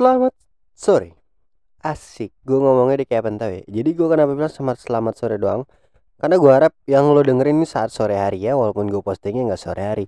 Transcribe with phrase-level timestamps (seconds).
[0.00, 0.32] Selamat
[0.72, 1.12] sore.
[1.84, 3.60] Asik Gue ngomongnya di kayak apa ya.
[3.68, 5.68] Jadi gue kenapa bilang selamat, selamat sore doang?
[6.16, 9.60] Karena gue harap yang lo dengerin ini saat sore hari ya Walaupun gue postingnya gak
[9.60, 10.06] sore hari.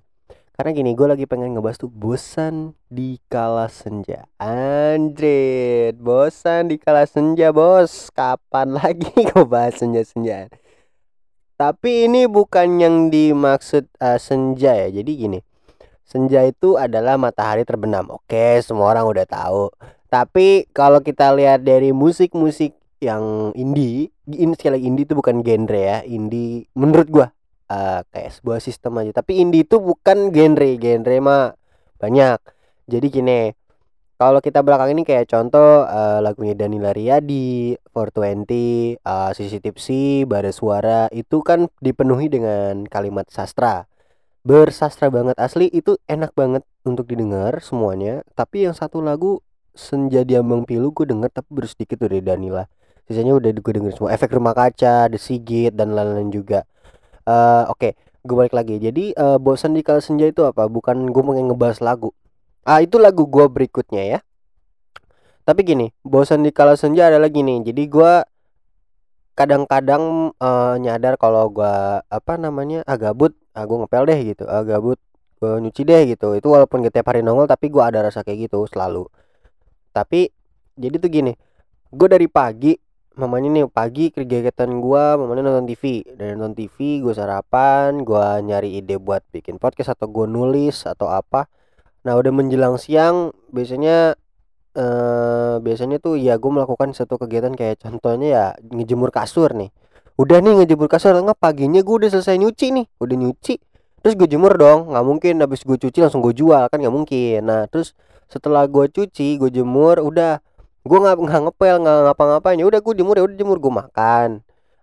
[0.57, 4.25] Karena gini gue lagi pengen ngebahas tuh Bosan di kala senja.
[4.41, 8.09] Anjrit Bosan di kala senja bos.
[8.17, 10.49] Kapan lagi gue bahas senja-senjaan?
[11.53, 14.89] Tapi ini bukan yang dimaksud uh, senja ya.
[14.89, 15.39] Jadi gini
[16.03, 18.11] Senja itu adalah matahari terbenam.
[18.11, 19.63] Oke, semua orang udah tahu.
[20.11, 25.81] Tapi kalau kita lihat dari musik-musik yang indie, ini sekali lagi indie itu bukan genre
[25.81, 25.99] ya.
[26.05, 27.27] Indie menurut gua
[27.71, 29.11] uh, kayak sebuah sistem aja.
[29.23, 30.69] Tapi indie itu bukan genre.
[30.77, 31.57] Genre mah
[31.97, 32.39] banyak.
[32.83, 33.41] Jadi gini,
[34.19, 40.53] kalau kita belakang ini kayak contoh uh, lagunya Danila Riyadi, 420, uh, Sisi Tipsi, Bada
[40.53, 43.89] Suara itu kan dipenuhi dengan kalimat sastra
[44.43, 45.35] bersastra banget.
[45.39, 48.21] Asli itu enak banget untuk didengar semuanya.
[48.35, 49.39] Tapi yang satu lagu
[49.73, 52.67] senja di ambang pilu gue denger tapi baru sedikit dari Danila.
[53.07, 54.11] Sisanya udah gue denger semua.
[54.13, 56.67] Efek rumah kaca The Sigit dan lain-lain juga.
[57.23, 57.91] Uh, oke okay,
[58.23, 58.75] gue balik lagi.
[58.79, 60.67] Jadi uh, bosan di kala senja itu apa?
[60.67, 62.11] Bukan gue pengen ngebahas lagu.
[62.63, 64.19] Ah itu lagu gue berikutnya ya.
[65.43, 68.13] Tapi gini bosan di kala senja adalah gini jadi gue
[69.33, 74.43] kadang-kadang uh, nyadar kalau gua apa namanya ah gabut ah gua ngepel deh gitu.
[74.49, 74.99] Ah gabut
[75.41, 76.33] gua nyuci deh gitu.
[76.37, 79.07] Itu walaupun kita tiap hari nongol tapi gua ada rasa kayak gitu selalu.
[79.93, 80.29] Tapi
[80.77, 81.33] jadi tuh gini
[81.93, 82.73] gua dari pagi
[83.13, 88.81] mamanya nih pagi kegiatan gua mamanya nonton TV dari nonton TV gua sarapan gua nyari
[88.81, 91.45] ide buat bikin podcast atau gua nulis atau apa.
[92.03, 94.17] Nah udah menjelang siang biasanya
[94.73, 99.69] eh biasanya tuh ya gue melakukan satu kegiatan kayak contohnya ya ngejemur kasur nih
[100.19, 102.85] udah nih ngejemur kasur nggak paginya gue udah selesai nyuci nih.
[103.01, 103.55] Udah nyuci.
[104.03, 104.93] Terus gue jemur dong.
[104.93, 107.39] Nggak mungkin habis gue cuci langsung gue jual kan nggak mungkin.
[107.45, 107.97] Nah terus
[108.29, 110.41] setelah gue cuci gue jemur udah.
[110.83, 112.57] Gue nggak nggak ngepel nggak ngapa-ngapain.
[112.59, 114.29] Ya udah gue jemur ya udah jemur gue makan.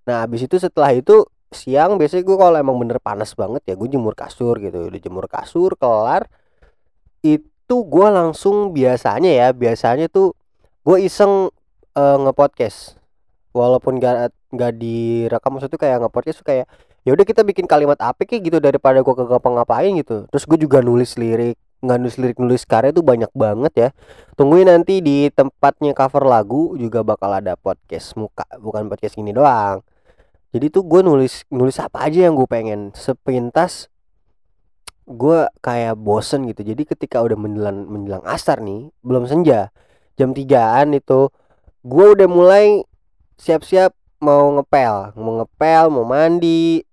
[0.08, 3.88] Nah habis itu setelah itu siang biasanya gue kalau emang bener panas banget ya gue
[3.90, 4.90] jemur kasur gitu.
[4.90, 6.26] Udah jemur kasur kelar.
[7.20, 10.34] Itu itu gue langsung biasanya ya biasanya tuh
[10.82, 11.54] gue iseng
[11.94, 12.98] uh, ngepodcast.
[13.54, 16.66] Walaupun gak nggak direkam maksudnya kayak ngepodcast tuh kayak
[17.06, 20.26] ya udah kita bikin kalimat apa kayak gitu daripada gue kagak ngapain gitu.
[20.28, 23.88] Terus gue juga nulis lirik nggak nulis lirik nulis karya tuh banyak banget ya.
[24.36, 29.80] Tungguin nanti di tempatnya cover lagu juga bakal ada podcast muka bukan podcast ini doang.
[30.50, 32.92] Jadi tuh gue nulis nulis apa aja yang gue pengen.
[32.92, 33.88] Sepintas
[35.08, 36.62] gue kayak bosen gitu.
[36.66, 39.72] Jadi ketika udah menjelang menjelang asar nih belum senja
[40.20, 41.32] jam tigaan itu
[41.80, 42.84] gue udah mulai
[43.40, 46.84] siap-siap mau ngepel mau ngepel mau mandi.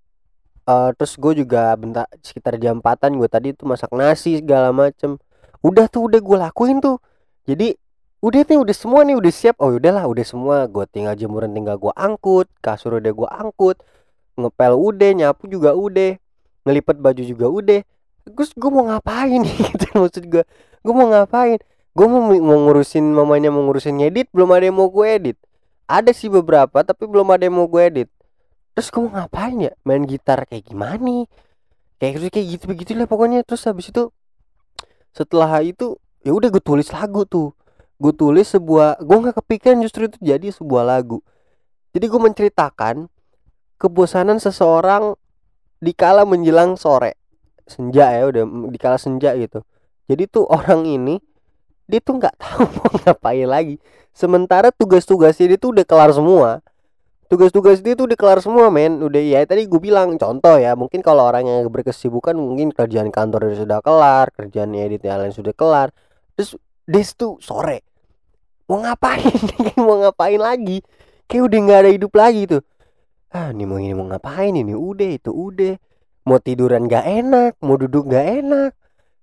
[0.68, 5.16] Uh, terus gue juga bentar sekitar jam empatan gue tadi tuh masak nasi segala macem.
[5.64, 7.00] Udah tuh udah gue lakuin tuh.
[7.48, 7.76] Jadi
[8.20, 9.56] udah nih udah semua nih udah siap.
[9.64, 10.68] Oh udahlah udah semua.
[10.68, 13.80] Gue tinggal jemuran tinggal gue angkut kasur udah gue angkut.
[14.36, 16.20] Ngepel udah nyapu juga udah
[16.68, 17.80] ngelipet baju juga udah.
[18.28, 19.40] Gus gue mau ngapain?
[19.72, 20.44] Gitu maksud gue
[20.84, 21.64] gue mau ngapain?
[21.96, 25.38] Gue mau, mau ngurusin mamanya mau ngurusin ngedit belum ada yang mau gue edit
[25.88, 28.10] ada sih beberapa tapi belum ada yang mau gue edit.
[28.76, 29.74] Terus gue mau ngapain ya?
[29.88, 31.26] Main gitar kayak gimana
[31.98, 33.42] kayak kayak gitu begitu lah pokoknya.
[33.42, 34.12] Terus habis itu
[35.16, 37.56] setelah itu ya udah gue tulis lagu tuh.
[37.98, 41.24] Gue tulis sebuah gue nggak kepikiran justru itu jadi sebuah lagu.
[41.96, 43.10] Jadi gue menceritakan
[43.82, 45.18] kebosanan seseorang
[45.82, 47.18] di kala menjelang sore.
[47.66, 49.66] Senja ya udah di kala senja gitu.
[50.06, 51.18] Jadi tuh orang ini
[51.88, 53.76] dia tuh nggak tahu mau ngapain lagi.
[54.12, 56.60] Sementara tugas-tugasnya dia tuh udah kelar semua.
[57.28, 59.00] Tugas-tugas dia tuh udah kelar semua men.
[59.04, 63.52] Udah ya tadi gue bilang contoh ya mungkin kalau orang yang berkesibukan mungkin kerjaan kantor
[63.52, 65.92] sudah kelar kerjaan edit yang lain sudah kelar.
[66.36, 66.56] Terus
[66.88, 67.84] des tuh sore.
[68.68, 69.32] Mau ngapain?
[69.80, 70.84] Mau ngapain lagi?
[71.28, 72.64] Kayak udah nggak ada hidup lagi tuh.
[73.28, 74.72] Ah ini mau ini mau ngapain ini?
[74.72, 75.76] Udah itu udah.
[76.28, 78.76] Mau tiduran gak enak mau duduk gak enak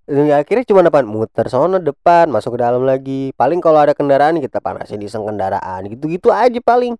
[0.09, 3.33] ya, akhirnya cuma depan muter sono depan masuk ke dalam lagi.
[3.37, 6.97] Paling kalau ada kendaraan kita panasin di seng kendaraan gitu-gitu aja paling.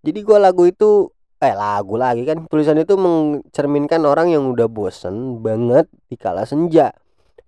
[0.00, 2.44] Jadi gua lagu itu eh lagu lagi kan.
[2.48, 6.92] Tulisan itu mencerminkan orang yang udah bosen banget di kala senja.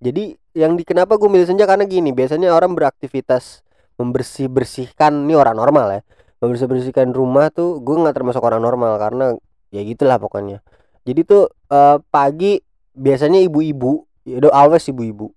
[0.03, 3.65] Jadi yang di kenapa gue milih senja karena gini biasanya orang beraktivitas
[3.97, 6.01] membersih bersihkan ini orang normal ya
[6.43, 9.39] membersih bersihkan rumah tuh gue nggak termasuk orang normal karena
[9.71, 10.59] ya gitulah pokoknya.
[11.07, 12.59] Jadi tuh uh, pagi
[12.99, 15.31] biasanya ibu-ibu ya udah always ibu-ibu.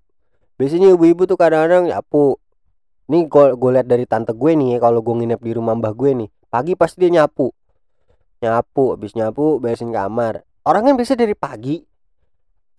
[0.55, 2.39] Biasanya ibu-ibu tuh kadang-kadang nyapu.
[3.11, 6.29] Nih gue lihat dari tante gue nih kalau gue nginep di rumah mbah gue nih
[6.49, 7.51] pagi pasti dia nyapu.
[8.41, 10.41] Nyapu habis nyapu beresin kamar.
[10.65, 11.85] Orang kan biasa dari pagi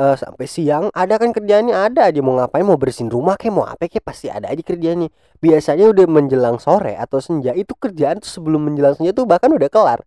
[0.00, 2.20] uh, sampai siang ada kan kerjaannya ada aja.
[2.24, 6.06] Mau ngapain mau bersihin rumah kayak mau apa kayak pasti ada aja kerjanya biasanya udah
[6.08, 10.00] menjelang sore atau senja itu kerjaan tuh sebelum menjelang senja tuh bahkan udah kelar.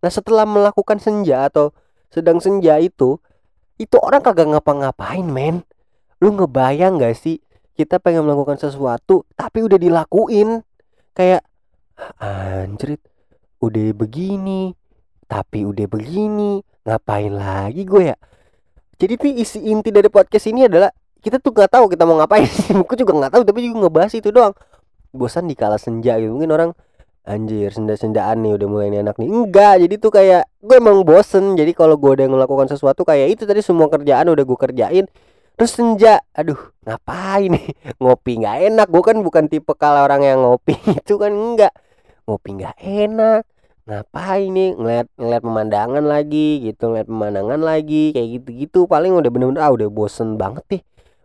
[0.00, 1.72] Nah setelah melakukan senja atau
[2.12, 3.18] sedang senja itu
[3.80, 5.66] itu orang kagak ngapa-ngapain men.
[6.22, 7.42] Lu ngebayang gak sih
[7.74, 10.62] kita pengen melakukan sesuatu tapi udah dilakuin.
[11.14, 11.46] Kayak
[12.18, 13.02] anjrit
[13.62, 14.74] udah begini
[15.30, 18.16] tapi udah begini ngapain lagi gue ya?
[18.94, 20.90] Jadi tuh isi inti dari podcast ini adalah
[21.24, 22.46] kita tuh nggak tahu kita mau ngapain.
[22.84, 24.54] Aku juga nggak tahu tapi juga ngebahas itu doang.
[25.10, 26.34] Bosan di kala senja gitu.
[26.34, 26.70] Mungkin orang
[27.24, 29.28] anjir senda-sendaan nih udah mulai enak nih.
[29.28, 31.56] Enggak jadi tuh kayak gue emang bosen.
[31.56, 35.04] Jadi kalau gue udah melakukan sesuatu kayak itu tadi semua kerjaan udah gue kerjain
[35.56, 36.20] terus senja.
[36.36, 37.66] Aduh ngapain nih?
[38.02, 38.86] Ngopi nggak enak.
[38.92, 41.72] Gue kan bukan tipe kalau orang yang ngopi itu kan enggak.
[42.28, 43.42] Ngopi nggak enak.
[43.84, 44.70] Ngapain nih?
[44.76, 49.72] Ngeliat ngeliat pemandangan lagi gitu ngeliat pemandangan lagi kayak gitu gitu paling udah bener-bener ah
[49.72, 50.82] udah bosen banget nih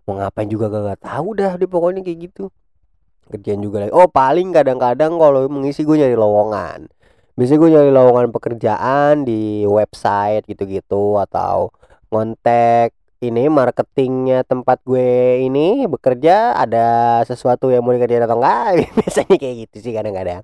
[0.09, 2.49] mau ngapain juga gak, gak tahu dah di pokoknya kayak gitu
[3.29, 3.93] kerjaan juga lagi.
[3.93, 6.89] Oh paling kadang-kadang kalau mengisi gue nyari lowongan.
[7.39, 11.71] Biasanya gue nyari lowongan pekerjaan di website gitu-gitu atau
[12.11, 18.83] ngontek ini marketingnya tempat gue ini bekerja ada sesuatu yang mau dikerjain atau enggak?
[18.99, 20.43] Biasanya kayak gitu sih kadang-kadang.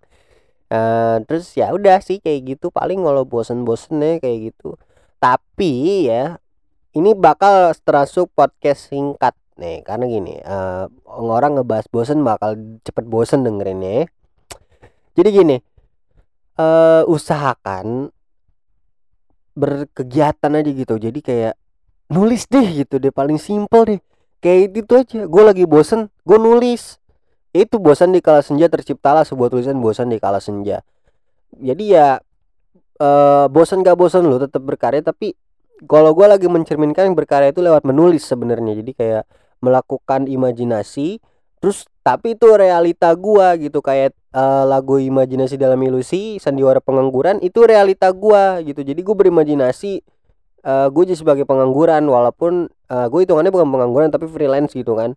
[0.66, 2.72] Uh, terus ya udah sih kayak gitu.
[2.72, 4.76] Paling kalau bosen-bosen ya kayak gitu.
[5.20, 6.40] Tapi ya
[6.96, 13.48] ini bakal termasuk podcast singkat nih karena gini uh, orang ngebahas bosen bakal cepet bosen
[13.48, 14.08] dengerinnya
[15.16, 15.58] jadi gini
[16.60, 18.12] uh, usahakan
[19.56, 20.96] berkegiatan aja gitu.
[21.00, 21.56] Jadi kayak
[22.12, 24.00] nulis deh gitu deh paling simple deh.
[24.44, 25.20] Kayak itu aja.
[25.26, 27.00] Gue lagi bosen gue nulis.
[27.56, 30.84] Itu bosan di kala senja terciptalah sebuah tulisan bosan di kala senja.
[31.56, 32.20] Jadi ya
[33.00, 35.40] uh, bosan gak bosan lo tetap berkarya tapi
[35.88, 38.76] kalau gue lagi mencerminkan berkarya itu lewat menulis sebenarnya.
[38.84, 39.24] Jadi kayak
[39.64, 41.20] melakukan imajinasi
[41.60, 47.64] terus tapi itu realita gua gitu kayak uh, lagu imajinasi dalam ilusi sandiwara pengangguran itu
[47.66, 48.84] realita gua gitu.
[48.86, 50.04] Jadi gue berimajinasi
[50.68, 55.16] uh, gue jadi sebagai pengangguran walaupun uh, gue hitungannya bukan pengangguran tapi freelance gitu kan.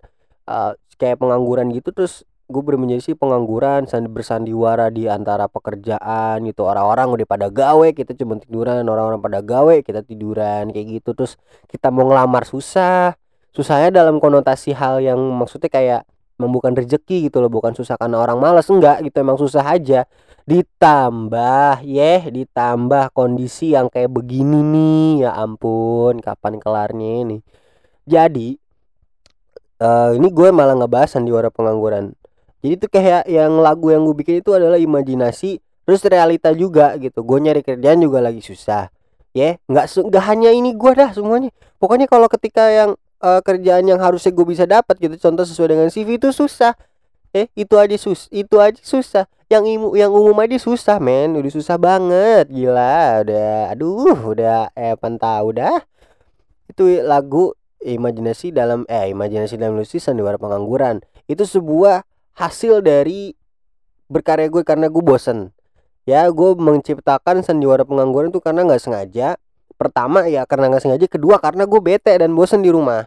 [0.49, 2.65] Uh, kayak pengangguran gitu terus gue
[3.05, 6.65] sih pengangguran bersandiwara di antara pekerjaan gitu.
[6.65, 11.13] Orang-orang udah pada gawe kita cuma tiduran orang-orang pada gawe kita tiduran kayak gitu.
[11.13, 11.37] Terus
[11.69, 13.13] kita mau ngelamar susah
[13.59, 16.03] susahnya dalam konotasi hal yang maksudnya kayak
[16.39, 20.07] membuka rezeki gitu loh bukan susah karena orang malas enggak gitu emang susah aja.
[20.47, 27.39] Ditambah yeah, ditambah kondisi yang kayak begini nih ya ampun kapan kelarnya ini.
[28.07, 28.55] Jadi
[29.83, 32.15] uh, ini gue malah ngebahas sandiwara pengangguran.
[32.63, 37.27] Jadi tuh kayak yang lagu yang gue bikin itu adalah imajinasi terus realita juga gitu.
[37.27, 38.87] Gue nyari kerjaan juga lagi susah.
[39.35, 41.51] Ya yeah, nggak nggak hanya ini gue dah semuanya.
[41.83, 45.15] Pokoknya kalau ketika yang uh, kerjaan yang harusnya gue bisa dapat gitu.
[45.19, 46.75] Contoh sesuai dengan CV itu susah.
[47.37, 49.29] Eh itu aja sus itu aja susah.
[49.53, 51.37] Yang imu yang umum aja susah men.
[51.37, 52.49] Udah susah banget.
[52.49, 55.85] Gila udah aduh udah eh pentah udah.
[56.71, 57.53] Itu lagu
[57.85, 61.05] imajinasi dalam eh imajinasi dalam ilusi sandiwara pengangguran.
[61.29, 62.05] Itu sebuah
[62.39, 63.37] hasil dari
[64.09, 65.53] berkarya gue karena gue bosen.
[66.09, 69.37] Ya gue menciptakan sandiwara pengangguran itu karena nggak sengaja
[69.79, 71.07] pertama ya karena nggak sengaja.
[71.07, 73.07] Kedua karena gue bete dan bosen di rumah.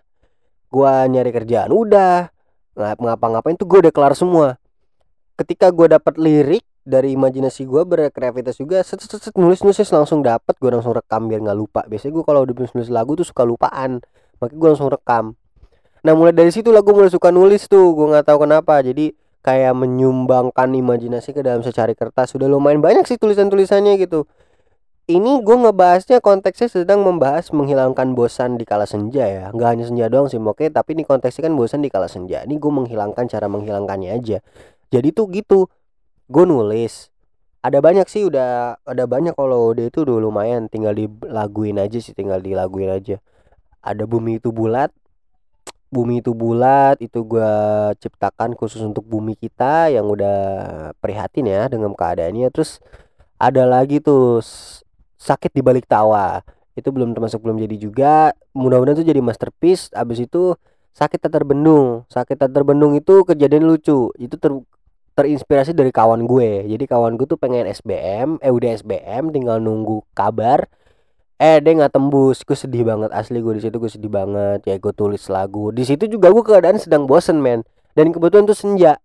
[0.72, 2.32] Gue nyari kerjaan udah.
[2.80, 4.56] Ngapa-ngapain tuh gue udah kelar semua.
[5.36, 10.26] Ketika gue dapat lirik dari imajinasi gue berkreativitas juga set, set, set, nulis nulis langsung
[10.26, 11.82] dapat gue langsung rekam biar nggak lupa.
[11.86, 14.00] Biasanya gue kalau udah nulis lagu tuh suka lupaan.
[14.40, 15.36] Makanya gue langsung rekam.
[16.02, 17.92] Nah mulai dari situ lagu mulai suka nulis tuh.
[17.92, 18.80] Gue nggak tahu kenapa.
[18.80, 19.12] Jadi
[19.44, 22.32] kayak menyumbangkan imajinasi ke dalam secari kertas.
[22.32, 24.24] Sudah lumayan banyak sih tulisan tulisannya gitu
[25.12, 29.44] ini gue ngebahasnya konteksnya sedang membahas menghilangkan bosan di kala senja ya.
[29.52, 32.48] Nggak hanya senja doang sih oke tapi ini konteksnya kan bosan di kala senja.
[32.48, 34.40] Ini gue menghilangkan cara menghilangkannya aja.
[34.92, 35.68] Jadi tuh gitu
[36.32, 37.12] gue nulis.
[37.62, 40.72] Ada banyak sih udah ada banyak kalau udah itu udah lumayan.
[40.72, 43.20] Tinggal dilaguin aja sih tinggal dilaguin aja.
[43.84, 44.90] Ada bumi itu bulat.
[45.92, 47.54] Bumi itu bulat itu gue
[48.00, 50.40] ciptakan khusus untuk bumi kita yang udah
[51.04, 52.48] prihatin ya dengan keadaannya.
[52.50, 52.80] Terus
[53.42, 54.40] ada lagi tuh
[55.22, 56.42] sakit di balik tawa.
[56.74, 58.34] Itu belum termasuk belum jadi juga.
[58.58, 59.94] Mudah-mudahan tuh jadi masterpiece.
[59.94, 60.58] Abis itu
[60.92, 64.10] sakit tak terbendung sakit tak terbendung itu kejadian lucu.
[64.18, 64.52] Itu ter
[65.14, 66.66] terinspirasi dari kawan gue.
[66.66, 70.66] Jadi kawan gue tuh pengen SBM eh udah SBM tinggal nunggu kabar.
[71.38, 72.42] Eh dia nggak tembus.
[72.42, 74.66] Gue sedih banget asli gue di situ gue sedih banget.
[74.66, 75.70] Ya gue tulis lagu.
[75.70, 77.62] Di situ juga gue keadaan sedang bosen men.
[77.94, 78.98] Dan kebetulan tuh senja.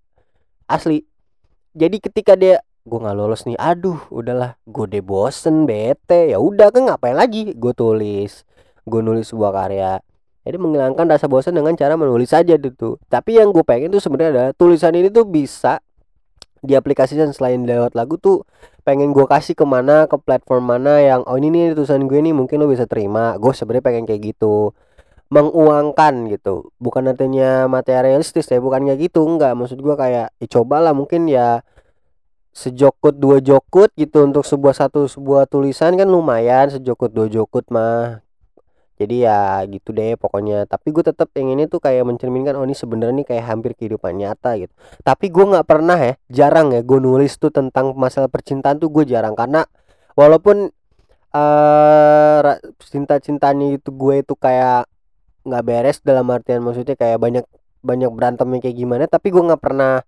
[0.70, 1.02] Asli.
[1.76, 3.58] Jadi ketika dia gue nggak lolos nih.
[3.58, 4.54] Aduh udahlah.
[4.64, 6.30] Gue deh bosen bete.
[6.30, 7.50] Ya udah kan ngapain lagi?
[7.58, 8.46] Gue tulis.
[8.86, 9.98] Gue nulis sebuah karya.
[10.46, 13.02] Jadi menghilangkan rasa bosan dengan cara menulis saja gitu.
[13.10, 15.82] Tapi yang gue pengen tuh sebenarnya adalah tulisan ini tuh bisa
[16.62, 17.34] diaplikasikan.
[17.34, 18.46] Selain lewat lagu tuh
[18.86, 22.30] pengen gue kasih ke mana ke platform mana yang oh ini nih tulisan gue nih
[22.30, 23.34] mungkin lo bisa terima.
[23.42, 24.70] Gue sebenarnya pengen kayak gitu.
[25.34, 26.70] Menguangkan gitu.
[26.78, 29.26] Bukan artinya materialistis ya bukan kayak gitu.
[29.26, 31.66] Enggak maksud gue kayak ya cobalah mungkin ya
[32.56, 38.24] sejokut dua jokut gitu untuk sebuah satu sebuah tulisan kan lumayan sejokut dua jokut mah.
[38.96, 40.64] Jadi ya gitu deh pokoknya.
[40.64, 44.56] Tapi gue tetap ini tuh kayak mencerminkan oh ini sebenarnya nih kayak hampir kehidupan nyata
[44.56, 44.72] gitu.
[45.04, 49.04] Tapi gue nggak pernah ya jarang ya gue nulis tuh tentang masalah percintaan tuh gue
[49.04, 49.36] jarang.
[49.36, 49.68] Karena
[50.16, 50.72] walaupun
[51.36, 54.88] uh, cinta cintanya itu gue itu kayak
[55.46, 57.44] nggak beres dalam artian maksudnya kayak banyak
[57.86, 60.02] banyak berantemnya kayak gimana tapi gue nggak pernah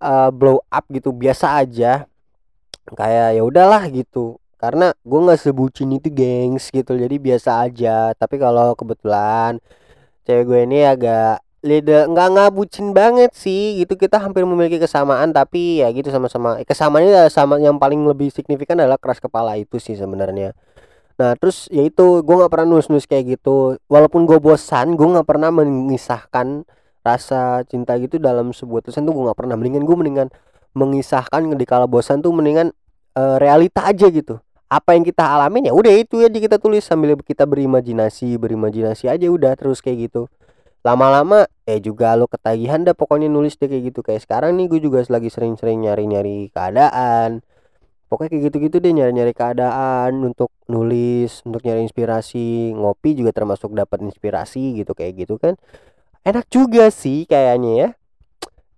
[0.00, 2.08] uh, blow up gitu biasa aja.
[2.86, 4.38] Kayak ya udahlah gitu.
[4.56, 8.16] Karena gue nggak sebucin itu gengs gitu jadi biasa aja.
[8.16, 9.60] Tapi kalau kebetulan
[10.26, 13.98] cewek gue ini agak lidah nggak nggak bucin banget sih gitu.
[14.00, 16.62] Kita hampir memiliki kesamaan tapi ya gitu sama-sama.
[16.64, 20.56] Kesamaannya sama yang paling lebih signifikan adalah keras kepala itu sih sebenarnya.
[21.16, 23.76] Nah terus ya itu gue nggak pernah nulis nulis kayak gitu.
[23.92, 26.64] Walaupun gue bosan gue nggak pernah mengisahkan
[27.06, 29.54] rasa cinta gitu dalam sebuah tulisan tuh gue nggak pernah.
[29.54, 30.28] Mendingan gue mendingan
[30.74, 32.74] mengisahkan di kala bosan tuh mendingan
[33.14, 34.42] uh, realita aja gitu.
[34.66, 39.26] Apa yang kita alamin ya udah itu aja kita tulis sambil kita berimajinasi berimajinasi aja
[39.30, 40.26] udah terus kayak gitu.
[40.82, 44.00] Lama-lama eh juga lo ketagihan dah pokoknya nulis deh kayak gitu.
[44.02, 47.46] Kayak sekarang nih gue juga lagi sering-sering nyari-nyari keadaan.
[48.06, 52.74] Pokoknya kayak gitu-gitu deh nyari-nyari keadaan untuk nulis untuk nyari inspirasi.
[52.74, 55.54] Ngopi juga termasuk dapat inspirasi gitu kayak gitu kan
[56.26, 57.88] enak juga sih kayaknya ya.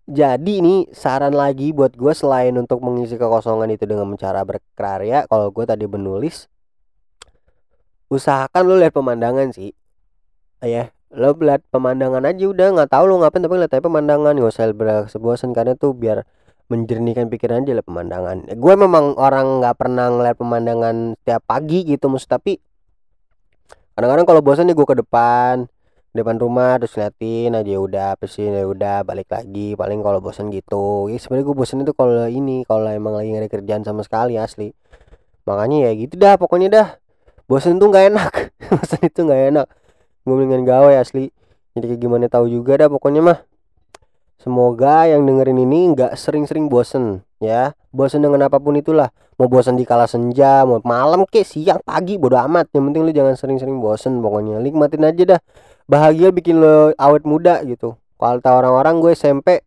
[0.08, 5.52] Jadi ini saran lagi buat gue selain untuk mengisi kekosongan itu dengan cara berkarya kalau
[5.52, 6.48] gue tadi menulis
[8.08, 9.72] usahakan lo lihat pemandangan sih.
[10.64, 14.52] Ya lo lihat pemandangan aja udah nggak tahu lo ngapain tapi lihat aja pemandangan gak
[14.52, 16.24] usah berbosan karena tuh biar
[16.68, 18.48] menjernihkan pikiran aja lihat pemandangan.
[18.56, 22.60] Gue memang orang nggak pernah ngeliat pemandangan setiap pagi gitu maksud tapi
[23.92, 25.68] kadang-kadang kalau bosan nih gue ke depan
[26.18, 29.78] depan rumah terus liatin aja udah pesin ya udah balik lagi.
[29.78, 31.06] Paling kalau bosan gitu.
[31.06, 34.34] Ya sebenarnya gue bosan itu kalau ini kalau emang lagi gak ada kerjaan sama sekali
[34.34, 34.74] asli.
[35.48, 36.88] Makanya ya gitu dah pokoknya dah.
[37.48, 38.32] Bosan tuh nggak enak.
[38.76, 39.66] Bosan itu nggak enak.
[40.28, 41.32] Gue mendingan gawe asli.
[41.72, 43.38] Jadi kayak gimana tahu juga dah pokoknya mah.
[44.38, 47.72] Semoga yang dengerin ini nggak sering-sering bosen ya.
[47.90, 49.08] Bosen dengan apa pun itulah.
[49.40, 52.68] Mau bosan di kala senja mau malam kek siang pagi bodo amat.
[52.76, 54.60] Yang penting lu jangan sering-sering bosen pokoknya.
[54.60, 55.40] Nikmatin aja dah
[55.88, 57.96] bahagia bikin lo awet muda gitu.
[58.20, 59.64] Kalau orang-orang gue SMP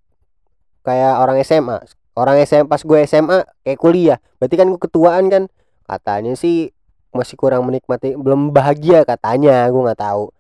[0.85, 1.77] kayak orang SMA
[2.15, 4.17] orang SMA pas gue SMA kayak kuliah.
[4.37, 5.43] Berarti kan gue ketuaan kan?
[5.87, 6.71] Katanya sih
[7.11, 10.31] masih kurang menikmati belum bahagia katanya gue nggak tahu.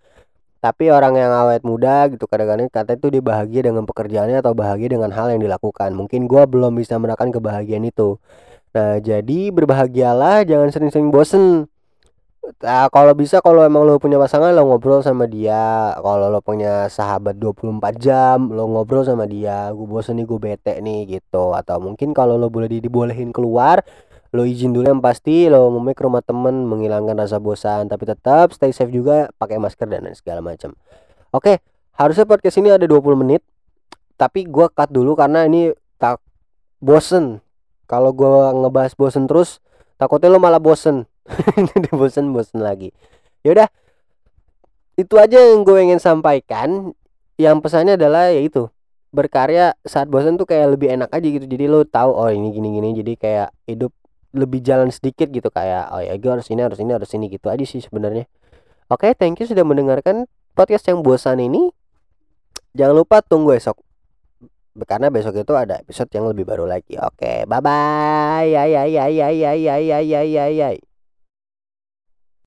[0.61, 4.93] Tapi orang yang awet muda gitu kadang-kadang katanya itu dia bahagia dengan pekerjaannya atau bahagia
[4.93, 5.89] dengan hal yang dilakukan.
[5.97, 8.21] Mungkin gue belum bisa merasakan kebahagiaan itu.
[8.71, 11.70] Nah jadi berbahagialah jangan sering-sering bosen
[12.59, 15.95] Nah, kalau bisa kalau emang lo punya pasangan lo ngobrol sama dia.
[15.95, 19.71] Kalau lo punya sahabat 24 jam lo ngobrol sama dia.
[19.71, 21.55] Gue bosen nih gue bete nih gitu.
[21.55, 23.79] Atau mungkin kalau lo boleh dibolehin keluar
[24.31, 28.55] lo izin dulu yang pasti lo mau ke rumah temen menghilangkan rasa bosan tapi tetap
[28.55, 30.71] stay safe juga pakai masker dan segala macam
[31.35, 31.59] oke
[31.99, 33.43] harusnya podcast ini ada 20 menit
[34.15, 36.23] tapi gue cut dulu karena ini tak
[36.79, 37.43] bosen
[37.91, 39.59] kalau gue ngebahas bosen terus
[39.99, 41.10] takutnya lo malah bosen
[41.77, 42.91] udah bosen-bosen lagi.
[43.45, 43.69] Yaudah
[44.99, 46.93] itu aja yang gue ingin sampaikan.
[47.39, 48.69] Yang pesannya adalah yaitu
[49.11, 51.45] berkarya saat bosan tuh kayak lebih enak aja gitu.
[51.47, 52.89] Jadi lo tahu oh ini gini gini.
[52.93, 53.91] Jadi kayak hidup
[54.31, 55.49] lebih jalan sedikit gitu.
[55.49, 58.29] Kayak oh ya gue harus ini harus ini harus ini gitu aja sih sebenarnya.
[58.91, 61.71] Oke okay, thank you sudah mendengarkan podcast yang bosan ini.
[62.77, 63.79] Jangan lupa tunggu esok.
[64.87, 66.95] Karena besok itu ada episode yang lebih baru lagi.
[67.01, 70.90] Oke okay, bye bye ya ya ya ya ya ya ya ya ya